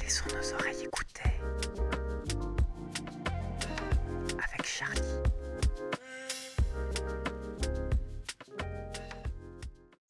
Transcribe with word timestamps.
Laissons 0.00 0.26
nos 0.36 0.54
oreilles 0.54 0.84
écouter. 0.84 1.30
Avec 4.34 4.64
Charlie. 4.64 5.00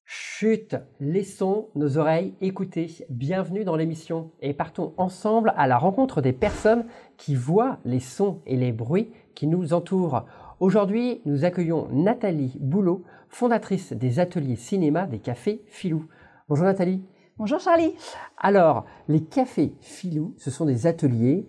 Chut, 0.05 0.77
laissons 1.01 1.71
nos 1.75 1.96
oreilles 1.96 2.35
écouter. 2.43 3.07
Bienvenue 3.09 3.65
dans 3.65 3.77
l'émission 3.77 4.33
et 4.43 4.53
partons 4.53 4.93
ensemble 4.99 5.55
à 5.57 5.67
la 5.67 5.79
rencontre 5.79 6.21
des 6.21 6.35
personnes 6.35 6.85
qui 7.17 7.35
voient 7.35 7.79
les 7.87 8.01
sons 8.01 8.43
et 8.45 8.57
les 8.57 8.73
bruits 8.73 9.11
qui 9.35 9.46
nous 9.46 9.73
entourent. 9.73 10.27
Aujourd'hui, 10.61 11.20
nous 11.25 11.45
accueillons 11.45 11.86
Nathalie 11.93 12.56
Boulot, 12.59 13.05
fondatrice 13.28 13.92
des 13.92 14.19
ateliers 14.19 14.56
cinéma 14.56 15.06
des 15.06 15.20
cafés 15.20 15.62
Filou. 15.69 16.06
Bonjour 16.48 16.64
Nathalie. 16.64 17.00
Bonjour 17.37 17.60
Charlie. 17.60 17.95
Alors, 18.37 18.84
les 19.06 19.23
cafés 19.23 19.73
Filou, 19.80 20.34
ce 20.36 20.50
sont 20.50 20.64
des 20.64 20.88
ateliers 20.88 21.47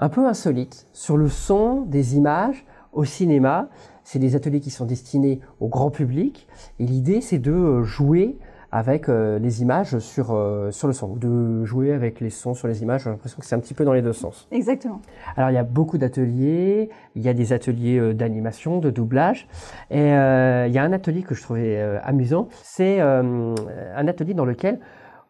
un 0.00 0.08
peu 0.08 0.26
insolites 0.26 0.88
sur 0.92 1.16
le 1.16 1.28
son, 1.28 1.82
des 1.82 2.16
images, 2.16 2.66
au 2.92 3.04
cinéma. 3.04 3.68
C'est 4.02 4.18
des 4.18 4.34
ateliers 4.34 4.58
qui 4.58 4.70
sont 4.70 4.84
destinés 4.84 5.38
au 5.60 5.68
grand 5.68 5.92
public. 5.92 6.48
Et 6.80 6.86
l'idée, 6.86 7.20
c'est 7.20 7.38
de 7.38 7.84
jouer 7.84 8.36
avec 8.72 9.08
euh, 9.08 9.38
les 9.38 9.62
images 9.62 9.98
sur, 9.98 10.32
euh, 10.32 10.70
sur 10.70 10.86
le 10.86 10.94
son, 10.94 11.16
de 11.16 11.64
jouer 11.64 11.92
avec 11.92 12.20
les 12.20 12.30
sons 12.30 12.54
sur 12.54 12.68
les 12.68 12.82
images. 12.82 13.04
J'ai 13.04 13.10
l'impression 13.10 13.38
que 13.38 13.46
c'est 13.46 13.54
un 13.54 13.60
petit 13.60 13.74
peu 13.74 13.84
dans 13.84 13.92
les 13.92 14.02
deux 14.02 14.12
sens. 14.12 14.46
Exactement. 14.50 15.00
Alors, 15.36 15.50
il 15.50 15.54
y 15.54 15.58
a 15.58 15.64
beaucoup 15.64 15.98
d'ateliers. 15.98 16.90
Il 17.14 17.22
y 17.22 17.28
a 17.28 17.34
des 17.34 17.52
ateliers 17.52 18.14
d'animation, 18.14 18.78
de 18.78 18.90
doublage. 18.90 19.48
Et 19.90 19.98
il 19.98 20.72
y 20.72 20.78
a 20.78 20.82
un 20.82 20.92
atelier 20.92 21.22
que 21.22 21.34
je 21.34 21.42
trouvais 21.42 21.80
amusant. 22.02 22.48
C'est 22.62 23.00
un 23.00 24.08
atelier 24.08 24.34
dans 24.34 24.44
lequel 24.44 24.80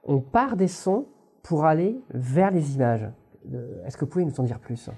on 0.04 0.20
part 0.20 0.56
des 0.56 0.68
sons 0.68 1.06
pour 1.42 1.64
aller 1.64 1.98
vers 2.12 2.50
les 2.50 2.74
images. 2.74 3.08
Est-ce 3.86 3.96
que 3.96 4.04
vous 4.04 4.10
pouvez 4.10 4.24
nous 4.24 4.38
en 4.38 4.44
dire 4.44 4.58
plus? 4.58 4.90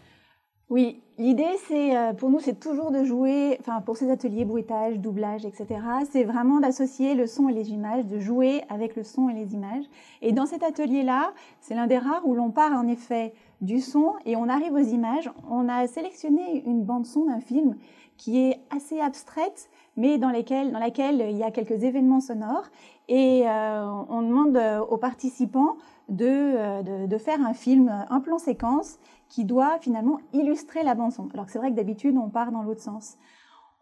Oui, 0.72 1.02
l'idée, 1.18 1.58
c'est 1.68 1.92
pour 2.16 2.30
nous, 2.30 2.40
c'est 2.40 2.58
toujours 2.58 2.92
de 2.92 3.04
jouer, 3.04 3.58
enfin 3.60 3.82
pour 3.82 3.98
ces 3.98 4.10
ateliers 4.10 4.46
bruitage, 4.46 4.98
doublage, 4.98 5.44
etc. 5.44 5.66
C'est 6.10 6.24
vraiment 6.24 6.60
d'associer 6.60 7.14
le 7.14 7.26
son 7.26 7.50
et 7.50 7.52
les 7.52 7.72
images, 7.72 8.06
de 8.06 8.18
jouer 8.18 8.62
avec 8.70 8.96
le 8.96 9.02
son 9.02 9.28
et 9.28 9.34
les 9.34 9.52
images. 9.52 9.84
Et 10.22 10.32
dans 10.32 10.46
cet 10.46 10.62
atelier-là, 10.62 11.34
c'est 11.60 11.74
l'un 11.74 11.86
des 11.86 11.98
rares 11.98 12.26
où 12.26 12.34
l'on 12.34 12.48
part 12.48 12.72
en 12.72 12.88
effet 12.88 13.34
du 13.60 13.82
son 13.82 14.14
et 14.24 14.34
on 14.34 14.48
arrive 14.48 14.72
aux 14.72 14.78
images. 14.78 15.30
On 15.50 15.68
a 15.68 15.86
sélectionné 15.88 16.64
une 16.64 16.84
bande 16.84 17.04
son 17.04 17.26
d'un 17.26 17.40
film 17.40 17.76
qui 18.16 18.38
est 18.38 18.60
assez 18.70 19.00
abstraite, 19.00 19.68
mais 19.96 20.18
dans, 20.18 20.30
dans 20.30 20.78
laquelle 20.78 21.26
il 21.30 21.36
y 21.36 21.42
a 21.42 21.50
quelques 21.50 21.82
événements 21.82 22.20
sonores. 22.20 22.68
Et 23.08 23.42
euh, 23.46 23.84
on 24.08 24.22
demande 24.22 24.58
aux 24.88 24.96
participants 24.96 25.76
de, 26.08 26.26
euh, 26.26 26.82
de, 26.82 27.06
de, 27.06 27.18
faire 27.18 27.40
un 27.40 27.54
film, 27.54 27.92
un 28.08 28.20
plan 28.20 28.38
séquence, 28.38 28.98
qui 29.28 29.44
doit 29.44 29.78
finalement 29.80 30.20
illustrer 30.32 30.82
la 30.82 30.94
bande-son. 30.94 31.28
Alors 31.32 31.46
que 31.46 31.52
c'est 31.52 31.58
vrai 31.58 31.70
que 31.70 31.76
d'habitude, 31.76 32.16
on 32.16 32.28
part 32.28 32.52
dans 32.52 32.62
l'autre 32.62 32.82
sens. 32.82 33.16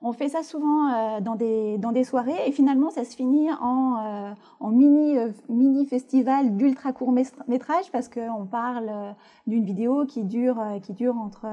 On 0.02 0.12
fait 0.12 0.30
ça 0.30 0.42
souvent 0.42 0.88
euh, 0.88 1.20
dans, 1.20 1.34
des, 1.34 1.76
dans 1.76 1.92
des 1.92 2.04
soirées 2.04 2.46
et 2.46 2.52
finalement 2.52 2.88
ça 2.88 3.04
se 3.04 3.14
finit 3.14 3.52
en, 3.60 3.96
euh, 3.98 4.32
en 4.58 4.70
mini, 4.70 5.18
euh, 5.18 5.28
mini 5.50 5.84
festival 5.86 6.56
d'ultra 6.56 6.94
court 6.94 7.12
métrage 7.12 7.90
parce 7.92 8.08
qu'on 8.08 8.46
parle 8.46 9.14
d'une 9.46 9.64
vidéo 9.64 10.06
qui 10.06 10.24
dure, 10.24 10.58
qui 10.82 10.94
dure 10.94 11.18
entre 11.18 11.46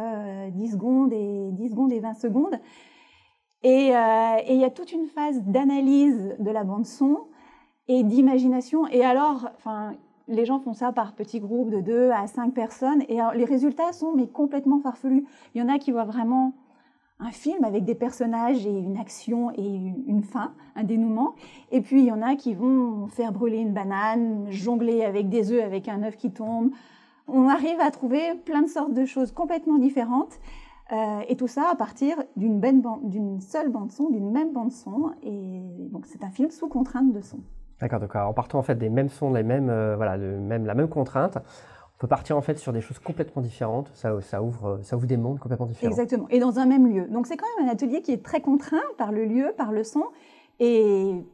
10 0.52 0.72
secondes 0.72 1.12
et 1.12 1.50
10 1.52 1.72
secondes 1.72 1.92
et 1.92 2.00
20 2.00 2.14
secondes. 2.14 2.58
Et 3.64 3.88
il 3.88 4.58
y 4.58 4.64
a 4.64 4.70
toute 4.70 4.94
une 4.94 5.08
phase 5.08 5.42
d'analyse 5.42 6.36
de 6.40 6.52
la 6.52 6.64
bande 6.64 6.86
son 6.86 7.18
et 7.90 8.04
d'imagination. 8.04 8.88
Et 8.88 9.04
alors, 9.04 9.50
les 10.28 10.46
gens 10.46 10.60
font 10.60 10.74
ça 10.74 10.94
par 10.94 11.16
petits 11.16 11.40
groupes 11.40 11.72
de 11.72 11.82
2 11.82 12.12
à 12.12 12.28
5 12.28 12.54
personnes 12.54 13.02
et 13.10 13.20
les 13.36 13.46
résultats 13.46 13.92
sont 13.92 14.14
mais 14.16 14.28
complètement 14.28 14.80
farfelus. 14.80 15.26
Il 15.54 15.62
y 15.62 15.62
en 15.62 15.70
a 15.70 15.80
qui 15.80 15.92
voient 15.92 16.06
vraiment 16.06 16.54
un 17.20 17.32
film 17.32 17.64
avec 17.64 17.84
des 17.84 17.96
personnages 17.96 18.66
et 18.66 18.80
une 18.80 18.98
action 18.98 19.52
et 19.52 19.94
une 20.08 20.24
fin, 20.24 20.54
un 20.76 20.84
dénouement. 20.84 21.34
Et 21.72 21.82
puis 21.82 22.02
il 22.02 22.06
y 22.06 22.12
en 22.12 22.22
a 22.22 22.36
qui 22.36 22.54
vont 22.54 23.08
faire 23.08 23.32
brûler 23.32 23.58
une 23.58 23.74
banane, 23.74 24.46
jongler 24.50 25.04
avec 25.04 25.30
des 25.30 25.52
œufs, 25.52 25.64
avec 25.64 25.88
un 25.88 26.04
œuf 26.04 26.16
qui 26.16 26.32
tombe. 26.32 26.70
On 27.28 27.50
arrive 27.50 27.80
à 27.80 27.92
trouver 27.92 28.36
plein 28.46 28.62
de 28.62 28.68
sortes 28.68 28.94
de 28.94 29.06
choses 29.06 29.32
complètement 29.32 29.78
différentes. 29.78 30.40
Euh, 30.94 31.20
et 31.28 31.36
tout 31.36 31.48
ça 31.48 31.70
à 31.70 31.76
partir 31.76 32.16
d'une 32.38 33.42
seule 33.42 33.70
bande 33.70 33.92
son, 33.92 34.10
d'une 34.10 34.32
même 34.32 34.54
bande 34.54 34.72
son. 34.72 35.12
Et 35.24 35.62
donc 35.92 36.06
c'est 36.06 36.24
un 36.24 36.30
film 36.30 36.50
sous 36.50 36.70
contrainte 36.70 37.12
de 37.12 37.20
son. 37.20 37.40
D'accord, 37.82 38.00
d'accord. 38.00 38.30
En 38.30 38.34
partant 38.34 38.60
en 38.60 38.64
fait 38.64 38.76
des 38.76 38.90
mêmes 38.90 39.10
sons, 39.10 39.34
les 39.34 39.44
mêmes, 39.44 39.70
euh, 39.70 39.96
voilà, 39.96 40.18
même, 40.18 40.66
la 40.66 40.76
même 40.76 40.88
contrainte, 40.88 41.40
on 41.98 42.02
peut 42.02 42.08
partir 42.08 42.38
en 42.38 42.42
fait 42.42 42.60
sur 42.60 42.72
des 42.74 42.82
choses 42.82 43.00
complètement 43.00 43.42
différentes. 43.42 43.90
Ça, 43.96 44.22
ça, 44.22 44.44
ouvre, 44.44 44.80
ça 44.84 44.96
ouvre 44.96 45.08
des 45.08 45.18
mondes 45.18 45.40
complètement 45.40 45.66
différents. 45.66 45.90
Exactement. 45.90 46.28
Et 46.30 46.40
dans 46.40 46.60
un 46.60 46.68
même 46.68 46.88
lieu. 46.88 47.08
Donc 47.08 47.26
c'est 47.26 47.38
quand 47.38 47.48
même 47.58 47.68
un 47.68 47.72
atelier 47.72 48.04
qui 48.04 48.12
est 48.12 48.24
très 48.24 48.40
contraint 48.40 48.84
par 49.00 49.12
le 49.12 49.26
lieu, 49.26 49.52
par 49.58 49.72
le 49.72 49.84
son. 49.84 50.04
Et 50.60 51.26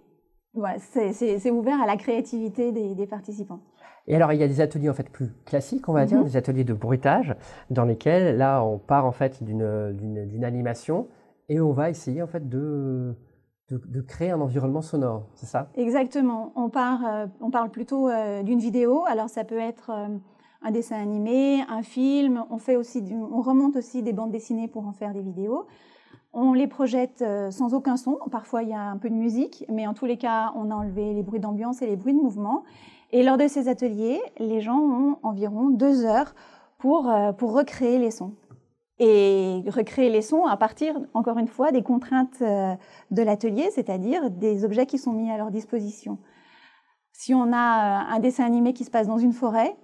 voilà, 0.53 0.77
c'est 0.79 1.51
ouvert 1.51 1.81
à 1.81 1.85
la 1.85 1.97
créativité 1.97 2.71
des, 2.71 2.95
des, 2.95 3.07
participants. 3.07 3.59
Et 4.07 4.15
alors, 4.15 4.31
il 4.31 4.39
y 4.39 4.43
a 4.43 4.47
des 4.47 4.61
ateliers 4.61 4.89
en 4.89 4.93
fait 4.93 5.09
plus 5.09 5.33
classiques, 5.45 5.89
on 5.89 5.93
va 5.93 6.05
dire, 6.05 6.19
mhm. 6.19 6.25
des 6.25 6.37
ateliers 6.37 6.63
de 6.63 6.73
bruitage, 6.73 7.35
dans 7.69 7.85
lesquels 7.85 8.37
là, 8.37 8.63
on 8.63 8.77
part 8.77 9.05
en 9.05 9.11
fait 9.11 9.43
d'une 9.43 10.43
animation 10.43 11.07
et 11.49 11.59
on 11.59 11.71
va 11.71 11.89
essayer 11.89 12.21
en 12.21 12.27
fait 12.27 12.47
de 12.47 13.15
de, 13.69 14.01
créer 14.01 14.31
un 14.31 14.41
environnement 14.41 14.81
sonore, 14.81 15.27
c'est 15.35 15.45
ça? 15.45 15.69
Exactement. 15.75 16.51
On, 16.55 16.69
part, 16.69 17.05
euh, 17.05 17.25
on 17.41 17.49
parle 17.49 17.69
plutôt 17.69 18.09
euh, 18.09 18.43
d'une 18.43 18.59
vidéo. 18.59 19.03
Alors 19.07 19.29
ça 19.29 19.43
peut 19.43 19.57
être 19.57 19.89
euh, 19.91 20.07
un 20.63 20.71
dessin 20.71 20.97
animé, 20.97 21.61
un 21.69 21.83
film. 21.83 22.43
On, 22.49 22.57
fait 22.57 22.75
aussi 22.75 23.03
on 23.11 23.41
remonte 23.41 23.75
aussi 23.75 24.01
des 24.01 24.13
bandes 24.13 24.31
dessinées 24.31 24.67
pour 24.67 24.87
en 24.87 24.93
faire 24.93 25.13
des 25.13 25.21
vidéos. 25.21 25.67
On 26.33 26.53
les 26.53 26.67
projette 26.67 27.23
sans 27.51 27.73
aucun 27.75 27.95
son. 27.95 28.17
Parfois 28.31 28.63
il 28.63 28.69
y 28.69 28.73
a 28.73 28.81
un 28.81 28.97
peu 28.97 29.09
de 29.09 29.15
musique, 29.15 29.65
mais 29.69 29.85
en 29.85 29.93
tous 29.93 30.05
les 30.05 30.17
cas, 30.17 30.51
on 30.55 30.71
a 30.71 30.75
enlevé 30.75 31.13
les 31.13 31.21
bruits 31.21 31.39
d'ambiance 31.39 31.81
et 31.83 31.85
les 31.85 31.95
bruits 31.95 32.13
de 32.13 32.19
mouvement. 32.19 32.63
Et 33.11 33.21
lors 33.21 33.37
de 33.37 33.47
ces 33.47 33.67
ateliers, 33.67 34.19
les 34.39 34.61
gens 34.61 34.79
ont 34.79 35.17
environ 35.21 35.69
deux 35.69 36.05
heures 36.05 36.33
pour, 36.79 37.13
pour 37.37 37.53
recréer 37.53 37.99
les 37.99 38.09
sons 38.09 38.33
et 38.99 39.63
recréer 39.67 40.09
les 40.09 40.21
sons 40.21 40.45
à 40.45 40.55
partir, 40.55 40.95
encore 41.13 41.37
une 41.37 41.47
fois, 41.47 41.71
des 41.71 41.81
contraintes 41.81 42.41
euh, 42.41 42.73
de 43.11 43.21
l'atelier, 43.21 43.69
c'est-à-dire 43.71 44.29
des 44.29 44.65
objets 44.65 44.85
qui 44.85 44.97
sont 44.97 45.13
mis 45.13 45.31
à 45.31 45.37
leur 45.37 45.51
disposition. 45.51 46.19
Si 47.11 47.33
on 47.33 47.51
a 47.53 47.55
euh, 47.55 48.15
un 48.15 48.19
dessin 48.19 48.45
animé 48.45 48.73
qui 48.73 48.83
se 48.83 48.91
passe 48.91 49.07
dans 49.07 49.17
une 49.17 49.33
forêt, 49.33 49.75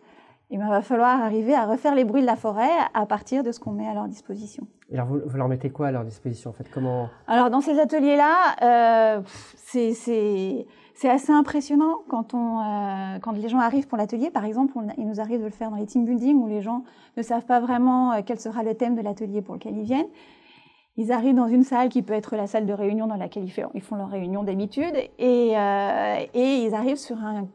il 0.52 0.56
eh 0.56 0.58
ben, 0.58 0.68
va 0.68 0.82
falloir 0.82 1.22
arriver 1.22 1.54
à 1.54 1.66
refaire 1.66 1.94
les 1.94 2.04
bruits 2.04 2.22
de 2.22 2.26
la 2.26 2.36
forêt 2.36 2.72
à 2.96 3.06
partir 3.06 3.44
de 3.44 3.52
ce 3.52 3.60
qu'on 3.60 3.72
met 3.72 3.88
à 3.88 3.94
leur 3.94 4.08
disposition. 4.08 4.68
Et 4.90 4.96
alors, 4.96 5.08
vous, 5.08 5.38
leur 5.38 5.48
mettez 5.48 5.70
quoi 5.70 5.88
à 5.88 5.92
leur 5.92 6.04
disposition? 6.04 6.50
En 6.50 6.54
fait 6.54 6.68
Comment? 6.74 7.08
Alors, 7.28 7.52
dans 7.52 7.62
ces 7.62 7.80
ateliers-là, 7.80 8.56
euh, 8.64 9.22
c'est 9.56 10.66
assez 11.04 11.32
impressionnant 11.32 12.00
quand, 12.10 12.34
on, 12.34 12.62
euh, 12.62 13.20
quand 13.20 13.34
les 13.34 13.48
gens 13.48 13.60
arrivent 13.60 13.88
pour 13.88 14.00
l'atelier. 14.00 14.32
Par 14.32 14.44
exemple, 14.44 14.74
il 14.98 15.08
nous 15.08 15.20
arrive 15.20 15.40
de 15.40 15.46
le 15.46 15.52
faire 15.52 15.70
dans 15.70 15.78
les 15.78 15.86
team 15.86 16.06
building 16.06 16.36
où 16.38 16.48
les 16.48 16.62
gens 16.62 16.84
ne 17.16 17.22
savent 17.22 17.46
pas 17.46 17.60
vraiment 17.60 18.14
euh, 18.14 18.22
quel 18.26 18.40
sera 18.40 18.64
le 18.64 18.74
thème 18.74 18.96
de 18.96 19.02
l'atelier 19.02 19.44
pour 19.44 19.54
lequel 19.54 19.78
ils 19.78 19.84
viennent. 19.84 20.10
Ils 20.98 21.12
arrivent 21.12 21.36
dans 21.36 21.48
une 21.48 21.64
salle 21.64 21.90
qui 21.90 22.02
peut 22.02 22.14
être 22.14 22.36
la 22.36 22.48
salle 22.48 22.66
de 22.66 22.74
réunion 22.74 23.06
dans 23.06 23.16
laquelle 23.16 23.44
ils, 23.44 23.52
font, 23.52 23.70
ils 23.76 23.82
font 23.82 23.98
leur 23.98 24.10
réunion 24.10 24.44
d'habitude 24.44 24.96
et, 25.20 25.56
euh, 25.56 26.26
et, 26.34 26.64
ils 26.64 26.74
arrivent 26.74 26.98
sur 26.98 27.18
un, 27.24 27.48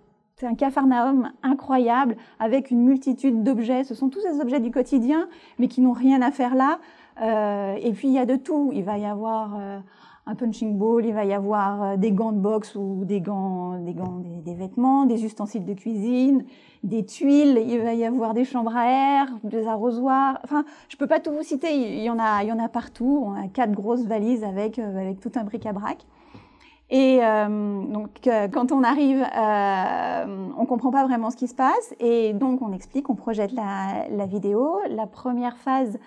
un 0.43 0.55
cafarnaum 0.55 1.31
incroyable 1.43 2.17
avec 2.39 2.71
une 2.71 2.83
multitude 2.83 3.43
d'objets. 3.43 3.85
Ce 3.85 3.95
sont 3.95 4.09
tous 4.09 4.23
des 4.23 4.41
objets 4.41 4.61
du 4.61 4.71
quotidien 4.71 5.29
mais 5.59 5.69
qui 5.69 5.81
n'ont 5.81 5.93
rien 5.93 6.23
à 6.23 6.31
faire 6.31 6.55
là. 6.55 6.81
Euh, 7.23 7.77
et 7.81 7.93
puis 7.93 8.09
il 8.09 8.15
y 8.15 8.19
a 8.19 8.27
de 8.27 8.37
tout. 8.37 8.71
Il 8.75 8.85
va 8.85 8.99
y 8.99 9.07
avoir 9.07 9.57
euh, 9.57 9.79
un 10.27 10.35
punching 10.35 10.79
ball, 10.79 11.05
il 11.05 11.13
va 11.13 11.25
y 11.25 11.35
avoir 11.35 11.83
euh, 11.83 11.97
des 11.97 12.11
gants 12.11 12.33
de 12.33 12.39
boxe 12.39 12.75
ou 12.77 13.05
des 13.05 13.21
gants, 13.21 13.79
des, 13.79 13.93
gants 13.93 14.23
des, 14.45 14.55
vêtements, 14.55 15.05
des 15.05 15.25
ustensiles 15.25 15.65
de 15.65 15.75
cuisine, 15.75 16.45
des 16.83 17.05
tuiles, 17.05 17.63
il 17.67 17.81
va 17.81 17.93
y 17.93 18.05
avoir 18.05 18.33
des 18.33 18.45
chambres 18.45 18.75
à 18.75 18.87
air, 18.89 19.27
des 19.45 19.67
arrosoirs. 19.67 20.41
Enfin, 20.43 20.65
je 20.89 20.97
peux 20.97 21.07
pas 21.07 21.21
tout 21.21 21.33
vous 21.33 21.43
citer, 21.43 21.75
il 21.75 22.03
y 22.03 22.09
en 22.09 22.19
a, 22.19 22.43
il 22.43 22.49
y 22.49 22.53
en 22.53 22.59
a 22.59 22.69
partout. 22.69 23.23
On 23.27 23.35
a 23.35 23.49
quatre 23.49 23.73
grosses 23.73 24.07
valises 24.07 24.45
avec, 24.45 24.79
euh, 24.79 24.99
avec 24.99 25.21
tout 25.21 25.33
un 25.35 25.45
bric-à-brac. 25.45 26.07
Et 26.95 27.19
euh, 27.25 27.83
donc, 27.87 28.09
quand 28.23 28.71
on 28.71 28.85
arrive, 28.85 29.21
euh, 29.21 30.49
on 30.57 30.65
comprend 30.65 30.93
pas 30.93 31.05
vraiment 31.05 31.31
ce 31.31 31.37
qui 31.37 31.49
se 31.49 31.55
passe, 31.55 31.95
et 31.99 32.33
donc 32.33 32.63
on 32.63 32.73
explique, 32.73 33.11
on 33.11 33.17
projette 33.17 33.51
la, 33.53 34.27
vidéo. 34.27 34.79
La 34.89 35.07
première 35.07 35.57
phase 35.57 35.99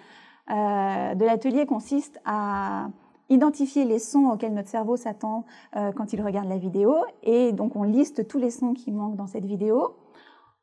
de 0.50 1.26
l'atelier 1.26 1.66
consiste 1.66 2.22
à 2.24 2.88
identifier 3.30 3.86
les 3.86 4.00
sons 4.00 4.30
auxquels 4.30 4.54
notre 4.54 4.70
cerveau 4.70 4.98
s'attend 4.98 5.46
euh, 5.76 5.92
quand 5.92 6.14
il 6.14 6.22
regarde 6.22 6.48
la 6.48 6.58
vidéo. 6.58 6.96
Et 7.24 7.52
donc, 7.52 7.76
on 7.76 7.84
liste 7.84 8.28
tous 8.28 8.40
les 8.40 8.52
sons 8.52 8.74
qui 8.74 8.92
manquent 8.92 9.16
dans 9.16 9.28
cette 9.28 9.46
vidéo. 9.46 9.96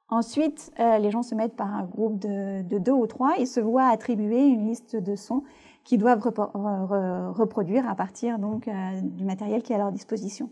Ensuite, 0.08 0.72
euh, 0.80 0.98
les 0.98 1.10
gens 1.10 1.22
se 1.22 1.34
mettent 1.34 1.56
par 1.56 1.74
un 1.74 1.84
groupe 1.84 2.18
de, 2.18 2.62
deux 2.78 2.92
ou 2.92 3.06
trois 3.06 3.38
et 3.38 3.46
se 3.46 3.60
voient 3.60 3.86
attribuer 3.86 4.46
une 4.46 4.66
liste 4.66 4.96
de 4.96 5.16
sons 5.16 5.42
qui 5.84 5.98
doivent 5.98 6.20
reproduire 6.22 7.88
à 7.88 7.94
partir 7.94 8.38
donc 8.38 8.68
du 9.02 9.24
matériel 9.24 9.62
qui 9.62 9.72
est 9.72 9.76
à 9.76 9.78
leur 9.78 9.92
disposition. 9.92 10.50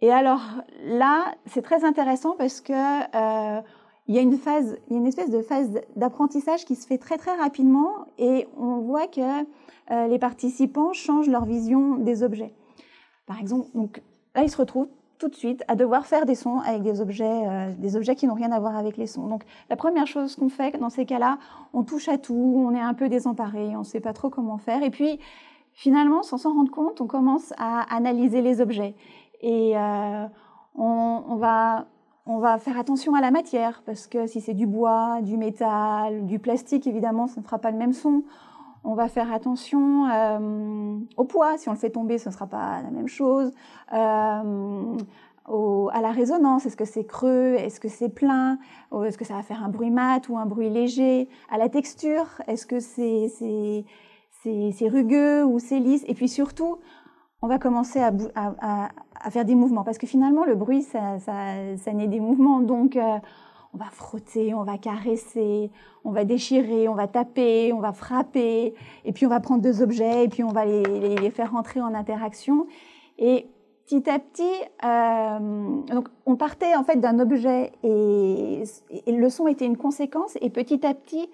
Et 0.00 0.12
alors 0.12 0.40
là, 0.84 1.34
c'est 1.46 1.62
très 1.62 1.84
intéressant 1.84 2.36
parce 2.36 2.60
que 2.60 2.72
il 4.08 4.14
y 4.14 4.18
a 4.18 4.22
une 4.22 4.38
phase, 4.38 4.78
il 4.88 4.94
y 4.94 4.96
a 4.96 4.98
une 5.00 5.06
espèce 5.06 5.30
de 5.30 5.42
phase 5.42 5.80
d'apprentissage 5.96 6.64
qui 6.64 6.74
se 6.74 6.86
fait 6.86 6.96
très 6.96 7.18
très 7.18 7.36
rapidement 7.36 8.06
et 8.16 8.48
on 8.56 8.78
voit 8.78 9.06
que 9.06 9.20
euh, 9.90 10.06
les 10.08 10.18
participants 10.18 10.94
changent 10.94 11.28
leur 11.28 11.44
vision 11.44 11.96
des 11.96 12.22
objets. 12.22 12.54
Par 13.26 13.38
exemple, 13.38 13.68
donc 13.74 14.02
là 14.34 14.42
ils 14.42 14.50
se 14.50 14.56
retrouvent 14.56 14.88
tout 15.18 15.28
de 15.28 15.34
suite 15.34 15.64
à 15.68 15.74
devoir 15.74 16.06
faire 16.06 16.26
des 16.26 16.34
sons 16.34 16.60
avec 16.60 16.82
des 16.82 17.00
objets, 17.00 17.24
euh, 17.46 17.72
des 17.76 17.96
objets 17.96 18.14
qui 18.14 18.26
n'ont 18.26 18.34
rien 18.34 18.52
à 18.52 18.60
voir 18.60 18.76
avec 18.76 18.96
les 18.96 19.06
sons. 19.06 19.26
Donc 19.26 19.42
la 19.68 19.76
première 19.76 20.06
chose 20.06 20.36
qu'on 20.36 20.48
fait 20.48 20.78
dans 20.78 20.90
ces 20.90 21.04
cas-là, 21.04 21.38
on 21.72 21.82
touche 21.82 22.08
à 22.08 22.18
tout, 22.18 22.54
on 22.56 22.74
est 22.74 22.80
un 22.80 22.94
peu 22.94 23.08
désemparé, 23.08 23.76
on 23.76 23.80
ne 23.80 23.84
sait 23.84 24.00
pas 24.00 24.12
trop 24.12 24.30
comment 24.30 24.58
faire. 24.58 24.82
Et 24.82 24.90
puis 24.90 25.18
finalement, 25.72 26.22
sans 26.22 26.38
s'en 26.38 26.54
rendre 26.54 26.70
compte, 26.70 27.00
on 27.00 27.06
commence 27.06 27.52
à 27.58 27.82
analyser 27.94 28.42
les 28.42 28.60
objets 28.60 28.94
et 29.40 29.76
euh, 29.76 30.26
on, 30.74 31.36
va 31.36 31.86
on 32.26 32.38
va 32.38 32.58
faire 32.58 32.78
attention 32.78 33.14
à 33.14 33.20
la 33.20 33.30
matière, 33.30 33.82
parce 33.86 34.06
que 34.06 34.26
si 34.26 34.40
c'est 34.40 34.54
du 34.54 34.66
bois, 34.66 35.20
du 35.22 35.36
métal, 35.36 36.26
du 36.26 36.38
plastique, 36.38 36.86
évidemment, 36.86 37.26
ça 37.26 37.40
ne 37.40 37.44
fera 37.44 37.58
pas 37.58 37.70
le 37.70 37.78
même 37.78 37.92
son. 37.92 38.22
On 38.84 38.94
va 38.94 39.08
faire 39.08 39.32
attention 39.32 40.08
euh, 40.08 40.98
au 41.16 41.24
poids. 41.24 41.58
Si 41.58 41.68
on 41.68 41.72
le 41.72 41.78
fait 41.78 41.90
tomber, 41.90 42.18
ce 42.18 42.28
ne 42.28 42.34
sera 42.34 42.46
pas 42.46 42.82
la 42.82 42.90
même 42.90 43.08
chose. 43.08 43.52
Euh, 43.92 44.96
à 45.92 46.00
la 46.02 46.10
résonance, 46.10 46.66
est-ce 46.66 46.76
que 46.76 46.84
c'est 46.84 47.04
creux, 47.04 47.54
est-ce 47.54 47.80
que 47.80 47.88
c'est 47.88 48.10
plein, 48.10 48.58
est-ce 49.04 49.16
que 49.16 49.24
ça 49.24 49.34
va 49.34 49.42
faire 49.42 49.64
un 49.64 49.70
bruit 49.70 49.90
mat 49.90 50.28
ou 50.28 50.36
un 50.36 50.44
bruit 50.44 50.68
léger, 50.68 51.28
à 51.50 51.56
la 51.56 51.70
texture, 51.70 52.26
est-ce 52.46 52.66
que 52.66 52.80
c'est 52.80 53.32
rugueux 54.88 55.44
ou 55.44 55.58
c'est 55.58 55.78
lisse, 55.78 56.04
et 56.06 56.12
puis 56.12 56.28
surtout, 56.28 56.78
on 57.40 57.46
va 57.46 57.58
commencer 57.58 58.00
à, 58.00 58.10
faire 59.30 59.44
des 59.44 59.54
mouvements. 59.54 59.84
Parce 59.84 59.98
que 59.98 60.06
finalement, 60.06 60.44
le 60.44 60.54
bruit, 60.54 60.82
ça, 60.82 61.18
ça, 61.18 61.92
naît 61.92 62.08
des 62.08 62.20
mouvements. 62.20 62.60
Donc, 62.60 62.96
euh, 62.96 63.18
on 63.74 63.78
va 63.78 63.90
frotter, 63.90 64.54
on 64.54 64.64
va 64.64 64.78
caresser, 64.78 65.70
on 66.04 66.10
va 66.10 66.24
déchirer, 66.24 66.88
on 66.88 66.94
va 66.94 67.06
taper, 67.06 67.72
on 67.72 67.80
va 67.80 67.92
frapper. 67.92 68.74
Et 69.04 69.12
puis, 69.12 69.26
on 69.26 69.28
va 69.28 69.40
prendre 69.40 69.62
deux 69.62 69.82
objets 69.82 70.24
et 70.24 70.28
puis 70.28 70.42
on 70.42 70.52
va 70.52 70.64
les, 70.64 70.82
les, 71.16 71.30
faire 71.30 71.52
rentrer 71.52 71.80
en 71.80 71.94
interaction. 71.94 72.66
Et 73.18 73.46
petit 73.86 74.08
à 74.08 74.18
petit, 74.18 74.42
euh, 74.84 75.82
donc 75.92 76.08
on 76.26 76.36
partait 76.36 76.74
en 76.74 76.84
fait 76.84 76.96
d'un 76.96 77.18
objet 77.18 77.72
et, 77.82 78.62
et, 79.06 79.12
le 79.12 79.28
son 79.28 79.46
était 79.46 79.66
une 79.66 79.76
conséquence. 79.76 80.36
Et 80.40 80.50
petit 80.50 80.84
à 80.86 80.94
petit, 80.94 81.28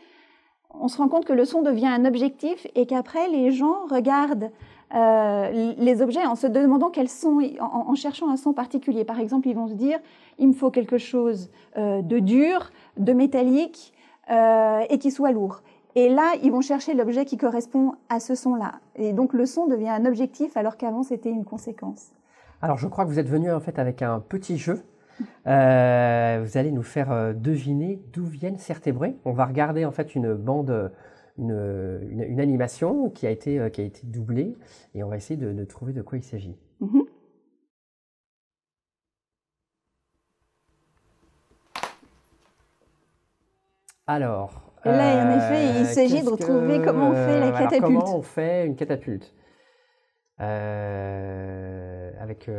on 0.70 0.88
se 0.88 0.98
rend 0.98 1.08
compte 1.08 1.24
que 1.24 1.32
le 1.32 1.44
son 1.44 1.62
devient 1.62 1.86
un 1.86 2.04
objectif 2.04 2.66
et 2.74 2.86
qu'après, 2.86 3.28
les 3.28 3.52
gens 3.52 3.86
regardent 3.88 4.50
euh, 4.94 5.74
les 5.76 6.02
objets 6.02 6.24
en 6.24 6.36
se 6.36 6.46
demandant 6.46 6.88
quels 6.88 7.08
sont, 7.08 7.40
en, 7.60 7.94
cherchant 7.96 8.30
un 8.30 8.36
son 8.36 8.52
particulier. 8.52 9.04
Par 9.04 9.18
exemple, 9.18 9.48
ils 9.48 9.56
vont 9.56 9.66
se 9.66 9.74
dire, 9.74 9.98
il 10.38 10.48
me 10.48 10.52
faut 10.52 10.70
quelque 10.70 10.98
chose 10.98 11.50
euh, 11.76 12.00
de 12.00 12.20
dur, 12.20 12.70
de 12.96 13.12
métallique 13.12 13.92
euh, 14.30 14.82
et 14.88 14.98
qui 14.98 15.10
soit 15.10 15.32
lourd. 15.32 15.62
Et 15.96 16.08
là, 16.08 16.34
ils 16.42 16.52
vont 16.52 16.60
chercher 16.60 16.94
l'objet 16.94 17.24
qui 17.24 17.36
correspond 17.36 17.94
à 18.08 18.20
ce 18.20 18.34
son-là. 18.34 18.74
Et 18.94 19.12
donc 19.12 19.32
le 19.32 19.46
son 19.46 19.66
devient 19.66 19.88
un 19.88 20.06
objectif 20.06 20.56
alors 20.56 20.76
qu'avant 20.76 21.02
c'était 21.02 21.30
une 21.30 21.44
conséquence. 21.44 22.12
Alors 22.62 22.78
je 22.78 22.86
crois 22.88 23.04
que 23.04 23.10
vous 23.10 23.18
êtes 23.18 23.28
venu 23.28 23.52
en 23.52 23.60
fait 23.60 23.78
avec 23.78 24.02
un 24.02 24.20
petit 24.20 24.58
jeu. 24.58 24.82
vous 25.44 26.58
allez 26.58 26.72
nous 26.72 26.82
faire 26.82 27.34
deviner 27.34 28.00
d'où 28.12 28.24
viennent 28.24 28.58
certains 28.58 28.92
bruits. 28.92 29.16
On 29.24 29.32
va 29.32 29.44
regarder 29.44 29.84
en 29.84 29.92
fait 29.92 30.16
une 30.16 30.34
bande 30.34 30.90
une, 31.38 32.40
animation 32.40 33.10
qui 33.10 33.26
a, 33.26 33.30
été, 33.30 33.58
euh, 33.58 33.68
qui 33.68 33.80
a 33.80 33.84
été 33.84 34.06
doublée 34.06 34.56
et 34.94 35.02
on 35.02 35.08
va 35.08 35.16
essayer 35.16 35.36
de, 35.36 35.64
trouver 35.64 35.92
de 35.92 36.02
quoi 36.02 36.18
il 36.18 36.24
s'agit. 36.24 36.56
Mhm. 36.80 37.04
Alors. 44.06 44.60
Là, 44.84 45.24
en 45.24 45.38
effet, 45.38 45.80
il 45.80 45.82
euh, 45.82 45.84
s'agit 45.86 46.22
de 46.22 46.28
retrouver 46.28 46.82
comment 46.84 47.08
on 47.08 47.14
fait 47.14 47.40
la 47.40 47.52
catapulte. 47.52 47.80
comment 47.80 48.18
on 48.18 48.22
fait 48.22 48.66
une 48.66 48.76
catapulte 48.76 49.32
euh, 50.40 52.10
avec, 52.20 52.50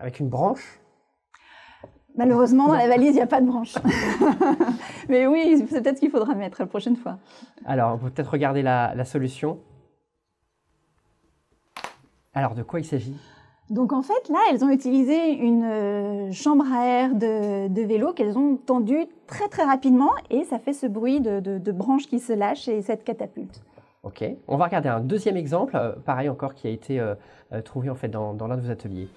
avec 0.00 0.18
une 0.18 0.28
branche 0.28 0.81
Malheureusement, 2.16 2.68
dans 2.68 2.74
la 2.74 2.88
valise, 2.88 3.10
il 3.10 3.14
n'y 3.14 3.22
a 3.22 3.26
pas 3.26 3.40
de 3.40 3.46
branche. 3.46 3.74
Mais 5.08 5.26
oui, 5.26 5.64
c'est 5.68 5.80
peut-être 5.80 5.96
ce 5.96 6.00
qu'il 6.00 6.10
faudra 6.10 6.34
mettre 6.34 6.60
la 6.60 6.66
prochaine 6.66 6.96
fois. 6.96 7.16
Alors, 7.64 7.94
on 7.94 7.98
peut 7.98 8.10
peut-être 8.10 8.32
regarder 8.32 8.62
la, 8.62 9.04
solution. 9.04 9.58
Alors, 12.34 12.54
de 12.54 12.62
quoi 12.62 12.80
il 12.80 12.84
s'agit? 12.84 13.16
Donc 13.70 13.94
en 13.94 14.02
fait, 14.02 14.28
là, 14.28 14.38
elles 14.50 14.62
ont 14.64 14.68
utilisé 14.68 15.30
une 15.30 15.64
euh, 15.64 16.32
chambre 16.32 16.64
à 16.70 16.84
air 16.84 17.14
de, 17.14 17.86
vélo 17.86 18.12
qu'elles 18.12 18.36
ont 18.36 18.56
tendue 18.56 19.06
très 19.26 19.48
très 19.48 19.64
rapidement 19.64 20.10
et 20.28 20.44
ça 20.44 20.58
fait 20.58 20.74
ce 20.74 20.86
bruit 20.86 21.22
de, 21.22 21.72
branches 21.72 22.06
qui 22.06 22.18
se 22.18 22.34
lâchent 22.34 22.68
et 22.68 22.82
cette 22.82 23.02
catapulte. 23.02 23.62
Ok, 24.02 24.24
on 24.46 24.58
va 24.58 24.66
regarder 24.66 24.90
un 24.90 25.00
deuxième 25.00 25.38
exemple, 25.38 25.74
euh, 25.76 25.92
pareil 26.04 26.28
encore, 26.28 26.54
qui 26.54 26.66
a 26.66 26.70
été 26.70 27.00
euh, 27.00 27.14
trouvé 27.64 27.88
en 27.88 27.94
fait 27.94 28.08
dans 28.08 28.46
l'un 28.46 28.56
de 28.56 28.62
vos 28.62 28.70
ateliers. 28.70 29.08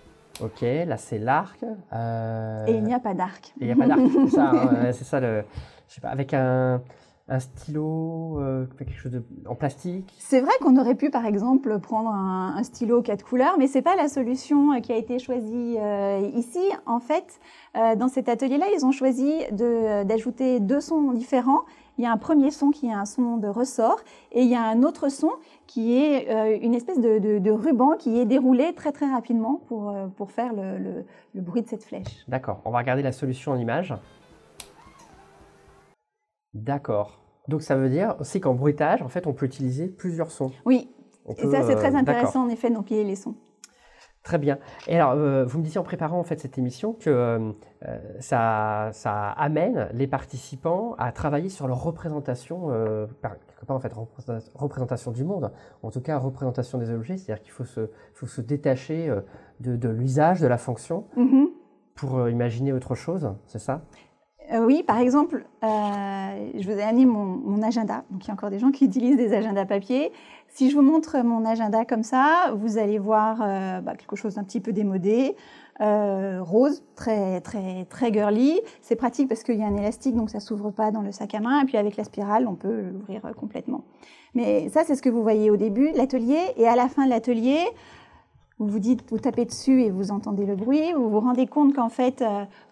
Ok, 0.41 0.61
là 0.61 0.97
c'est 0.97 1.17
l'arc. 1.17 1.63
Euh, 1.93 2.65
et 2.67 2.73
il 2.73 2.83
n'y 2.83 2.93
a 2.93 2.99
pas 2.99 3.13
d'arc. 3.13 3.53
il 3.59 3.67
n'y 3.67 3.73
a 3.73 3.75
pas 3.75 3.87
d'arc, 3.87 4.01
c'est 4.11 4.35
ça, 4.35 4.51
hein, 4.51 4.91
c'est 4.91 5.03
ça 5.03 5.19
le. 5.19 5.43
Je 5.87 5.93
sais 5.93 6.01
pas, 6.01 6.09
avec 6.09 6.33
un, 6.33 6.81
un 7.29 7.39
stylo, 7.39 8.39
euh, 8.39 8.65
quelque 8.77 8.93
chose 8.93 9.11
de, 9.11 9.23
en 9.47 9.55
plastique. 9.55 10.13
C'est 10.17 10.41
vrai 10.41 10.51
qu'on 10.61 10.77
aurait 10.77 10.95
pu 10.95 11.09
par 11.09 11.25
exemple 11.25 11.79
prendre 11.79 12.09
un, 12.09 12.61
stylo 12.63 13.01
quatre 13.01 13.23
couleurs, 13.23 13.57
mais 13.57 13.67
c'est 13.67 13.83
pas 13.83 13.95
la 13.95 14.09
solution 14.09 14.73
euh, 14.73 14.79
qui 14.79 14.91
a 14.91 14.97
été 14.97 15.19
choisie 15.19 15.77
ici. 16.33 16.59
En 16.85 16.99
fait, 16.99 17.39
dans 17.97 18.07
cet 18.07 18.27
atelier-là, 18.27 18.65
ils 18.75 18.85
ont 18.85 18.91
choisi 18.91 19.31
d'ajouter 19.51 20.59
deux 20.59 20.81
sons 20.81 21.13
différents 21.13 21.63
il 21.97 22.03
y 22.03 22.07
a 22.07 22.11
un 22.11 22.17
premier 22.17 22.51
son 22.51 22.71
qui 22.71 22.87
est 22.87 22.93
un 22.93 23.05
son 23.05 23.37
de 23.37 23.47
ressort 23.47 23.99
et 24.31 24.41
il 24.41 24.49
y 24.49 24.55
a 24.55 24.63
un 24.63 24.83
autre 24.83 25.09
son 25.09 25.31
qui 25.67 25.97
est 25.97 26.29
euh, 26.29 26.57
une 26.61 26.73
espèce 26.73 26.99
de, 26.99 27.51
ruban 27.51 27.95
qui 27.97 28.19
est 28.19 28.25
déroulé 28.25 28.73
très 28.73 28.91
très 28.91 29.09
rapidement 29.09 29.61
pour, 29.67 29.89
euh, 29.89 30.07
pour 30.07 30.31
faire 30.31 30.51
le, 30.53 31.05
bruit 31.41 31.61
de 31.61 31.67
cette 31.67 31.83
flèche. 31.83 32.25
D'accord, 32.27 32.61
on 32.65 32.71
va 32.71 32.79
regarder 32.79 33.01
la 33.01 33.11
solution 33.11 33.53
en 33.53 33.57
image. 33.57 33.93
D'accord. 36.53 37.19
Donc 37.47 37.61
ça 37.61 37.75
veut 37.75 37.89
dire 37.89 38.15
aussi 38.19 38.39
qu'en 38.39 38.53
bruitage, 38.53 39.01
en 39.01 39.09
fait, 39.09 39.27
on 39.27 39.33
peut 39.33 39.45
utiliser 39.45 39.87
plusieurs 39.87 40.31
sons. 40.31 40.51
Oui, 40.65 40.89
et 41.37 41.47
ça 41.47 41.63
c'est 41.63 41.75
très 41.75 41.93
euh, 41.93 41.99
intéressant 41.99 42.43
en 42.43 42.49
effet 42.49 42.69
d'empiler 42.69 43.03
les 43.03 43.15
sons. 43.15 43.35
Très 44.25 44.39
bien. 44.39 44.57
Et 44.87 44.95
alors, 44.95 45.11
euh, 45.11 45.45
vous 45.45 45.59
me 45.59 45.63
disiez 45.63 45.79
en 45.79 45.83
préparant 45.83 46.19
en 46.19 46.23
fait 46.23 46.39
cette 46.39 46.57
émission 46.57 46.93
que 46.93 47.11
euh, 47.11 47.51
euh, 47.87 47.99
ça, 48.19 48.89
ça, 48.91 49.29
amène 49.29 49.87
les 49.93 50.07
participants 50.07 50.95
à 50.97 51.11
travailler 51.11 51.49
sur 51.49 51.67
leur 51.67 51.83
représentation, 51.83 52.69
quelque 53.11 53.65
part 53.67 53.77
en 53.77 53.79
fait 53.79 53.93
représentation 54.55 55.11
du 55.11 55.23
monde, 55.23 55.51
en 55.83 55.91
tout 55.91 56.01
cas 56.01 56.17
représentation 56.17 56.79
des 56.79 56.89
objets, 56.89 57.17
c'est-à-dire 57.17 57.43
qu'il 57.43 57.51
faut 57.51 57.65
se, 57.65 57.91
faut 58.15 58.25
se 58.25 58.41
détacher 58.41 59.15
de, 59.59 59.75
de 59.75 59.89
l'usage, 59.89 60.41
de 60.41 60.47
la 60.47 60.57
fonction, 60.57 61.05
mm-hmm. 61.15 61.45
pour 61.93 62.27
imaginer 62.27 62.73
autre 62.73 62.95
chose, 62.95 63.31
c'est 63.45 63.59
ça? 63.59 63.83
Oui, 64.53 64.83
par 64.83 64.99
exemple, 64.99 65.45
je 65.61 66.63
vous 66.63 66.77
ai 66.77 66.83
amené 66.83 67.05
mon, 67.05 67.61
agenda. 67.61 68.03
Donc, 68.11 68.23
il 68.25 68.27
y 68.27 68.31
a 68.31 68.33
encore 68.33 68.49
des 68.49 68.59
gens 68.59 68.71
qui 68.71 68.85
utilisent 68.85 69.17
des 69.17 69.33
agendas 69.33 69.65
papier. 69.65 70.11
Si 70.55 70.69
je 70.69 70.75
vous 70.77 70.81
montre 70.81 71.17
mon 71.21 71.45
agenda 71.45 71.83
comme 71.83 72.03
ça, 72.03 72.53
vous 72.55 72.77
allez 72.77 72.97
voir 72.97 73.41
euh, 73.41 73.81
bah, 73.81 73.95
quelque 73.95 74.15
chose 74.15 74.35
d'un 74.35 74.43
petit 74.45 74.61
peu 74.61 74.71
démodé, 74.71 75.35
euh, 75.81 76.39
rose, 76.41 76.81
très 76.95 77.41
très 77.41 77.83
très 77.89 78.13
girly. 78.13 78.61
C'est 78.81 78.95
pratique 78.95 79.27
parce 79.27 79.43
qu'il 79.43 79.57
y 79.57 79.63
a 79.63 79.67
un 79.67 79.75
élastique, 79.75 80.15
donc 80.15 80.29
ça 80.29 80.39
s'ouvre 80.39 80.71
pas 80.71 80.91
dans 80.91 81.01
le 81.01 81.11
sac 81.11 81.35
à 81.35 81.41
main. 81.41 81.61
Et 81.61 81.65
puis 81.65 81.75
avec 81.75 81.97
la 81.97 82.05
spirale, 82.05 82.47
on 82.47 82.55
peut 82.55 82.83
l'ouvrir 82.93 83.25
euh, 83.25 83.33
complètement. 83.33 83.83
Mais 84.33 84.69
ça, 84.69 84.83
c'est 84.85 84.95
ce 84.95 85.01
que 85.01 85.09
vous 85.09 85.23
voyez 85.23 85.51
au 85.51 85.57
début 85.57 85.91
de 85.91 85.97
l'atelier. 85.97 86.39
Et 86.55 86.67
à 86.69 86.77
la 86.77 86.87
fin 86.87 87.03
de 87.03 87.09
l'atelier, 87.09 87.59
vous 88.57 88.67
vous 88.67 88.79
dites, 88.79 89.03
vous 89.09 89.19
tapez 89.19 89.45
dessus 89.45 89.81
et 89.81 89.91
vous 89.91 90.11
entendez 90.11 90.45
le 90.45 90.55
bruit. 90.55 90.93
Vous 90.93 91.09
vous 91.09 91.19
rendez 91.19 91.45
compte 91.45 91.75
qu'en 91.75 91.89
fait, 91.89 92.23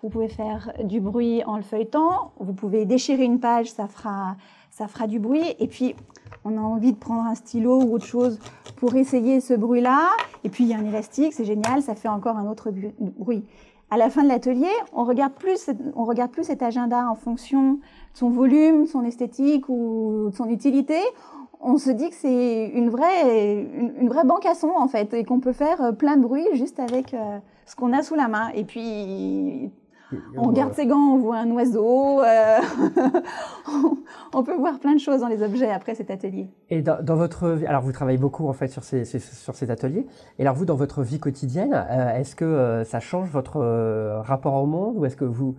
vous 0.02 0.10
pouvez 0.10 0.30
faire 0.30 0.72
du 0.84 1.02
bruit 1.02 1.44
en 1.44 1.58
le 1.58 1.64
feuilletant. 1.64 2.32
Vous 2.40 2.54
pouvez 2.54 2.86
déchirer 2.86 3.26
une 3.26 3.42
page, 3.42 3.70
ça 3.70 3.88
fera 3.88 4.38
ça 4.74 4.88
fera 4.88 5.08
du 5.08 5.20
bruit. 5.20 5.56
Et 5.60 5.68
puis, 5.68 5.96
on 6.44 6.58
a 6.58 6.62
envie 6.62 6.94
de 6.94 6.98
prendre 6.98 7.26
un 7.26 7.36
stylo 7.36 7.82
ou 7.82 7.94
autre 7.94 8.06
chose 8.06 8.40
pour 8.76 8.96
essayer 8.96 9.40
ce 9.40 9.54
bruit-là. 9.54 10.10
Et 10.44 10.50
puis, 10.50 10.64
il 10.64 10.70
y 10.70 10.74
a 10.74 10.78
un 10.78 10.86
élastique, 10.86 11.34
c'est 11.34 11.46
génial, 11.46 11.84
ça 11.84 11.96
fait 11.96 12.08
encore 12.08 12.38
un 12.38 12.48
autre 12.48 12.72
bruit. 13.00 13.46
À 13.92 13.98
la 13.98 14.10
fin 14.10 14.24
de 14.24 14.28
l'atelier, 14.30 14.72
on 14.92 15.04
regarde 15.04 15.34
plus, 15.34 15.70
on 15.96 16.06
regarde 16.06 16.32
plus 16.32 16.46
cet 16.46 16.64
agenda 16.64 17.08
en 17.08 17.14
fonction 17.14 17.74
de 17.74 17.80
son 18.16 18.32
volume, 18.32 18.88
son 18.88 19.04
esthétique 19.04 19.70
ou 19.70 20.30
de 20.32 20.36
son 20.36 20.50
utilité. 20.50 21.00
On 21.66 21.78
se 21.78 21.90
dit 21.92 22.10
que 22.10 22.16
c'est 22.16 22.66
une 22.76 22.90
vraie, 22.90 23.62
une, 24.02 24.10
vraie 24.10 24.26
banque 24.26 24.46
à 24.46 24.54
son 24.54 24.70
en 24.78 24.88
fait, 24.88 25.14
et 25.14 25.24
qu'on 25.24 25.40
peut 25.40 25.54
faire 25.54 25.82
euh, 25.82 25.92
plein 25.94 26.18
de 26.18 26.22
bruit 26.22 26.46
juste 26.54 26.80
avec 26.80 27.14
euh, 27.14 27.38
ce 27.66 27.76
qu'on 27.76 27.94
a 27.94 28.04
sous 28.04 28.16
la 28.16 28.28
main. 28.28 28.50
Et 28.54 28.66
puis, 28.66 29.72
On 30.38 30.52
garde 30.52 30.74
ses 30.74 30.86
gants, 30.86 30.98
on 31.16 31.18
voit 31.18 31.38
un 31.38 31.50
oiseau. 31.52 32.22
euh, 32.22 32.58
on 34.34 34.44
peut 34.44 34.56
voir 34.56 34.80
plein 34.80 34.94
de 34.94 35.00
choses 35.00 35.22
dans 35.22 35.28
les 35.28 35.42
objets 35.42 35.72
après 35.72 35.96
cet 35.96 36.12
atelier. 36.12 36.48
Et 36.70 36.82
dans, 36.82 37.02
dans 37.02 37.16
votre 37.16 37.50
vie, 37.50 37.66
alors 37.66 37.82
vous 37.82 37.92
travaillez 37.92 38.18
beaucoup 38.18 38.48
en 38.48 38.54
fait 38.54 38.68
sur 38.68 38.84
ces, 38.84 39.06
ces- 39.06 39.20
sur 39.20 39.56
ces 39.56 39.72
ateliers. 39.72 40.06
Et 40.40 40.44
alors 40.44 40.56
vous, 40.56 40.66
dans 40.66 40.76
votre 40.76 41.02
vie 41.04 41.20
quotidienne, 41.20 41.74
euh, 41.74 42.16
est-ce 42.20 42.36
que 42.36 42.46
euh, 42.46 42.84
ça 42.84 43.00
change 43.00 43.30
votre 43.30 43.60
rapport 44.24 44.56
au 44.62 44.66
monde 44.66 44.98
ou 44.98 45.06
est-ce 45.06 45.16
que 45.16 45.26
vous 45.26 45.56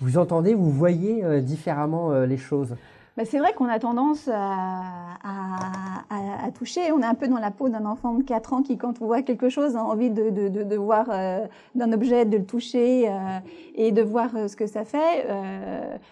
vous 0.00 0.16
entendez, 0.18 0.54
vous 0.54 0.70
voyez 0.70 1.42
différemment 1.42 2.12
les 2.20 2.36
choses? 2.36 2.76
Bah, 3.18 3.24
c'est 3.24 3.40
vrai 3.40 3.52
qu'on 3.52 3.68
a 3.68 3.80
tendance 3.80 4.30
à, 4.32 5.16
toucher. 6.54 6.92
On 6.92 7.02
est 7.02 7.04
un 7.04 7.14
peu 7.14 7.26
dans 7.28 7.38
la 7.38 7.50
peau 7.50 7.68
d'un 7.68 7.84
enfant 7.84 8.14
de 8.14 8.22
4 8.22 8.52
ans 8.52 8.62
qui, 8.62 8.78
quand 8.78 9.02
on 9.02 9.06
voit 9.06 9.22
quelque 9.22 9.48
chose, 9.48 9.76
a 9.76 9.84
envie 9.84 10.08
de, 10.10 10.76
voir 10.76 11.06
euh, 11.10 11.44
d'un 11.74 11.92
objet, 11.92 12.24
de 12.24 12.38
le 12.38 12.44
toucher 12.44 13.08
euh, 13.08 13.38
et 13.74 13.90
de 13.92 14.02
voir 14.02 14.30
euh, 14.34 14.48
ce 14.48 14.54
que 14.54 14.66
ça 14.66 14.84
fait. 14.84 15.26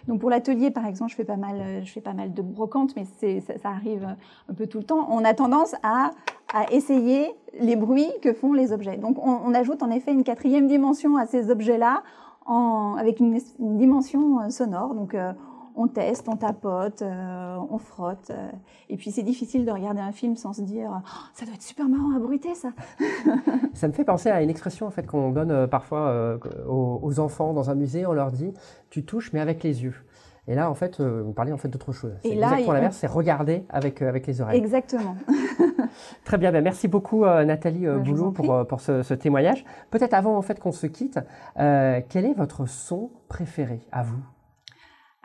Donc 0.08 0.20
pour 0.20 0.30
l'atelier, 0.30 0.72
par 0.72 0.84
exemple, 0.84 1.12
je 1.12 1.16
fais 1.16 1.24
pas 1.24 1.36
mal, 1.36 1.84
je 1.84 1.92
fais 1.92 2.00
pas 2.00 2.12
mal 2.12 2.34
de 2.34 2.42
brocantes, 2.42 2.94
mais 2.96 3.04
ça, 3.40 3.68
arrive 3.68 4.04
un 4.48 4.54
peu 4.54 4.66
tout 4.66 4.78
le 4.78 4.84
temps. 4.84 5.06
On 5.08 5.24
a 5.24 5.32
tendance 5.32 5.76
à, 5.84 6.10
essayer 6.72 7.30
les 7.60 7.76
bruits 7.76 8.10
que 8.20 8.32
font 8.32 8.52
les 8.52 8.72
objets. 8.72 8.96
Donc 8.96 9.16
on, 9.24 9.54
ajoute 9.54 9.82
en 9.84 9.90
effet 9.90 10.12
une 10.12 10.24
quatrième 10.24 10.66
dimension 10.66 11.16
à 11.16 11.26
ces 11.26 11.50
objets-là 11.50 12.02
avec 12.98 13.20
une, 13.20 13.38
dimension 13.58 14.50
sonore. 14.50 14.92
On 15.76 15.88
teste, 15.88 16.28
on 16.28 16.36
tapote, 16.36 17.02
euh, 17.02 17.56
on 17.70 17.78
frotte. 17.78 18.30
euh, 18.30 18.50
et 18.88 18.96
puis 18.96 19.10
c'est 19.10 19.22
difficile 19.22 19.64
de 19.64 19.70
regarder 19.70 20.00
un 20.00 20.12
film 20.12 20.34
sans 20.36 20.52
se 20.52 20.62
dire 20.62 20.90
Oh, 20.92 21.08
ça 21.34 21.44
doit 21.44 21.54
être 21.54 21.62
super 21.62 21.88
marrant 21.88 22.16
à 22.16 22.18
bruiter 22.18 22.54
ça. 22.54 22.70
Ça 23.74 23.88
me 23.88 23.92
fait 23.92 24.04
penser 24.04 24.30
à 24.30 24.42
une 24.42 24.48
expression 24.50 24.86
en 24.86 24.90
fait 24.90 25.06
qu'on 25.06 25.30
donne 25.32 25.50
euh, 25.50 25.66
parfois 25.66 26.08
euh, 26.08 26.38
aux, 26.66 26.98
aux 27.02 27.20
enfants 27.20 27.52
dans 27.52 27.68
un 27.68 27.74
musée. 27.74 28.06
On 28.06 28.12
leur 28.14 28.30
dit 28.32 28.54
tu 28.90 29.04
touches 29.04 29.32
mais 29.34 29.40
avec 29.40 29.62
les 29.62 29.82
yeux. 29.84 29.94
Et 30.48 30.54
là 30.54 30.70
en 30.70 30.74
fait, 30.74 31.00
vous 31.00 31.32
parlez 31.32 31.52
en 31.52 31.58
fait 31.58 31.68
d'autre 31.68 31.92
chose. 31.92 32.12
C'est 32.22 32.28
Et 32.30 32.34
là, 32.36 32.46
exactement 32.46 32.72
l'inverse, 32.74 32.96
c'est 32.96 33.06
regarder 33.08 33.64
avec 33.68 34.00
avec 34.00 34.26
les 34.26 34.40
oreilles. 34.40 34.58
Exactement. 34.58 35.16
Très 36.24 36.38
bien, 36.38 36.52
ben 36.52 36.62
merci 36.62 36.88
beaucoup 36.88 37.24
Nathalie 37.24 37.86
Ben, 37.86 37.98
Boulot 37.98 38.30
pour, 38.30 38.66
pour 38.66 38.80
ce, 38.80 39.02
ce 39.02 39.12
témoignage. 39.14 39.64
Peut-être 39.90 40.14
avant 40.14 40.36
en 40.36 40.42
fait 40.42 40.60
qu'on 40.60 40.72
se 40.72 40.86
quitte, 40.86 41.18
quel 41.56 42.24
est 42.24 42.34
votre 42.34 42.66
son 42.66 43.10
préféré 43.28 43.80
à 43.90 44.02
vous? 44.04 44.22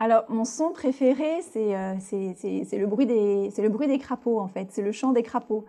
Alors 0.04 0.24
mon 0.28 0.44
son 0.44 0.72
préféré, 0.72 1.42
c'est 1.52 1.76
euh, 1.76 1.94
le 2.72 2.86
bruit 2.86 3.06
des 3.06 3.52
le 3.56 3.68
bruit 3.68 3.86
des 3.86 3.98
crapauds 3.98 4.40
en 4.40 4.48
fait. 4.48 4.66
C'est 4.72 4.82
le 4.82 4.90
chant 4.90 5.12
des 5.12 5.22
crapauds. 5.22 5.64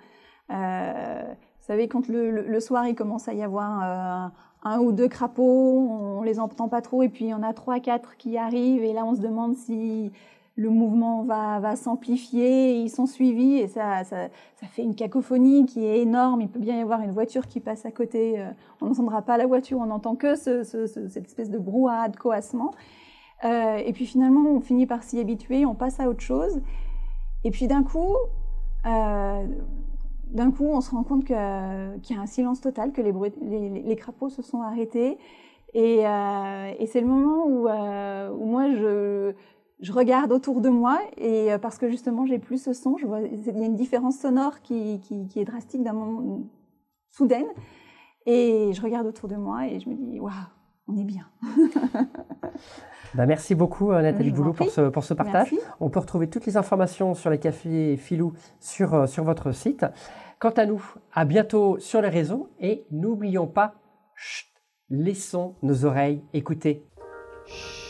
Euh, 0.50 1.22
vous 1.28 1.66
savez 1.68 1.88
quand 1.88 2.08
le, 2.08 2.60
soir 2.60 2.88
il 2.88 2.96
commence 2.96 3.28
à 3.28 3.36
y 3.36 3.44
avoir 3.44 3.84
euh, 3.84 4.28
un 4.63 4.80
ou 4.80 4.92
deux 4.92 5.08
crapauds, 5.08 5.88
on 5.88 6.24
les 6.24 6.40
entend 6.40 6.68
pas 6.68 6.82
trop 6.82 7.04
et 7.04 7.10
puis 7.10 7.25
il 7.25 7.28
y 7.28 7.34
en 7.36 7.44
a 7.44 7.54
trois 7.54 7.80
quatre 7.80 8.18
qui 8.18 8.36
arrivent 8.40 8.84
et 8.84 8.92
là 8.92 9.06
on 9.06 9.13
se 9.13 9.22
demande 9.22 9.56
si 9.56 10.12
le 10.56 10.70
mouvement 10.72 11.22
va, 11.22 11.60
va 11.60 11.75
s'amplifier, 11.75 12.74
ils 12.78 12.90
sont 12.90 13.06
suivis 13.06 13.60
et 13.60 13.68
ça, 13.68 14.04
ça, 14.04 14.30
fait 14.72 14.82
une 14.82 14.96
cacophonie 14.96 15.68
qui 15.68 15.86
est 15.86 16.00
énorme. 16.00 16.42
Il 16.42 16.50
peut 16.50 16.60
bien 16.60 16.80
y 16.80 16.82
avoir 16.82 17.02
une 17.02 17.12
voiture 17.12 17.46
qui 17.46 17.60
passe 17.60 17.86
à 17.86 17.92
côté, 17.92 18.40
euh, 18.40 18.50
on 18.82 18.88
n'entendra 18.88 19.22
pas 19.22 19.38
la 19.38 19.46
voiture, 19.46 19.78
on 19.80 19.86
n'entend 19.86 20.16
que 20.16 20.34
ce- 20.36 20.63
ce- 20.63 20.88
ce- 20.88 21.08
cette 21.08 21.25
espèce 21.28 21.52
de 21.52 21.60
brouhaha, 21.60 22.10
de 22.10 22.18
coassement. 22.18 22.72
Euh, 23.44 23.78
et 23.78 23.94
puis 23.94 24.06
finalement, 24.06 24.50
on 24.50 24.62
finit 24.62 24.86
par 24.86 25.04
s'y 25.04 25.20
habituer, 25.20 25.66
on 25.66 25.76
passe 25.76 26.00
à 26.00 26.10
autre 26.10 26.22
chose. 26.22 26.62
Et 27.44 27.52
puis 27.52 27.68
d'un 27.68 27.84
coup, 27.84 28.16
euh, 28.86 29.46
d'un 30.28 30.52
coup, 30.52 30.66
on 30.66 30.82
se 30.82 30.92
rend 30.92 31.04
compte 31.04 31.26
qu'il 31.26 31.36
y 31.36 31.38
a 31.38 32.22
un 32.22 32.26
silence 32.26 32.62
total, 32.62 32.94
que 32.94 33.02
les, 33.02 33.12
bruits- 33.12 33.34
les, 33.42 33.96
crapauds 33.96 34.30
se 34.30 34.42
sont 34.42 34.62
arrêtés. 34.62 35.18
Et, 35.74 36.08
euh, 36.08 36.72
c'est 36.88 37.02
le 37.02 37.08
moment 37.08 37.46
où, 37.46 37.68
moi, 38.46 38.72
je, 38.72 39.34
regarde 39.92 40.32
autour 40.32 40.62
de 40.62 40.70
moi, 40.70 41.00
et 41.18 41.50
parce 41.62 41.78
que 41.78 41.90
justement, 41.90 42.26
j'ai 42.26 42.40
plus 42.40 42.64
ce 42.64 42.72
son, 42.72 42.96
il 42.98 43.46
y 43.46 43.64
a 43.64 43.66
une 43.66 43.76
différence 43.76 44.18
sonore 44.18 44.62
qui, 44.62 45.00
qui, 45.02 45.28
qui 45.28 45.40
est 45.42 45.46
drastique 45.46 45.84
d'un 45.84 45.94
moment 45.94 46.44
soudaine. 47.12 47.48
Et 48.26 48.72
je 48.74 48.82
regarde 48.82 49.08
autour 49.08 49.28
de 49.28 49.36
moi 49.36 49.68
et 49.68 49.80
je 49.80 49.90
me 49.90 49.96
dis, 49.96 50.20
waouh, 50.20 50.32
on 50.88 50.98
est 50.98 51.06
bien. 51.06 51.30
Ben, 53.16 53.28
Merci 53.28 53.54
beaucoup 53.54 53.92
euh, 53.92 54.02
Nathalie 54.02 54.30
Je 54.30 54.34
Boulot 54.34 54.54
pour 54.54 54.72
ce, 54.72 54.90
pour 54.90 55.04
ce 55.04 55.13
partage. 55.13 55.52
Merci. 55.52 55.60
On 55.80 55.92
peut 55.92 56.00
retrouver 56.00 56.30
toutes 56.30 56.48
les 56.48 56.58
informations 56.58 57.13
sur 57.13 57.30
les 57.30 57.38
cafés 57.38 57.96
Filou 57.96 58.34
sur, 58.60 58.96
euh, 58.96 59.06
sur 59.06 59.24
votre 59.24 59.52
site. 59.52 59.86
Quant 60.40 60.50
à 60.50 60.66
nous, 60.66 60.84
à 61.13 61.24
bientôt 61.24 61.78
sur 61.78 62.02
les 62.02 62.10
réseaux 62.10 62.50
et 62.60 62.88
n'oublions 62.90 63.46
pas, 63.46 63.75
chut, 64.16 64.50
laissons 64.90 65.56
nos 65.62 65.86
oreilles 65.86 66.24
écouter. 66.34 66.88
Chut. 67.46 67.83